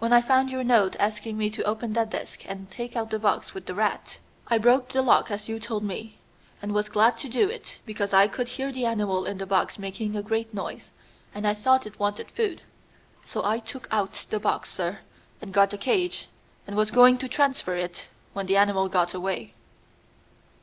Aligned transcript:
When 0.00 0.12
I 0.12 0.20
found 0.20 0.50
your 0.50 0.62
note 0.64 0.96
asking 1.00 1.38
me 1.38 1.48
to 1.48 1.62
open 1.62 1.94
that 1.94 2.10
desk 2.10 2.44
and 2.46 2.70
take 2.70 2.94
out 2.94 3.08
the 3.08 3.18
box 3.18 3.54
with 3.54 3.64
the 3.64 3.74
rat, 3.74 4.18
I 4.48 4.58
broke 4.58 4.90
the 4.90 5.00
lock 5.00 5.30
as 5.30 5.48
you 5.48 5.58
told 5.58 5.82
me, 5.82 6.18
and 6.60 6.74
was 6.74 6.90
glad 6.90 7.16
to 7.20 7.28
do 7.30 7.48
it, 7.48 7.78
because 7.86 8.12
I 8.12 8.28
could 8.28 8.50
hear 8.50 8.70
the 8.70 8.84
animal 8.84 9.24
in 9.24 9.38
the 9.38 9.46
box 9.46 9.78
making 9.78 10.14
a 10.14 10.22
great 10.22 10.52
noise, 10.52 10.90
and 11.34 11.46
I 11.48 11.54
thought 11.54 11.86
it 11.86 11.98
wanted 11.98 12.30
food. 12.32 12.60
So 13.24 13.42
I 13.46 13.60
took 13.60 13.88
out 13.90 14.26
the 14.28 14.38
box, 14.38 14.70
sir, 14.70 14.98
and 15.40 15.54
got 15.54 15.72
a 15.72 15.78
cage, 15.78 16.28
and 16.66 16.76
was 16.76 16.90
going 16.90 17.16
to 17.16 17.26
transfer 17.26 17.74
it, 17.74 18.10
when 18.34 18.44
the 18.44 18.58
animal 18.58 18.90
got 18.90 19.14
away." 19.14 19.54